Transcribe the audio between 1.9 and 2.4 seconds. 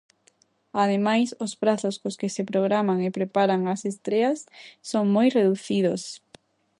cos que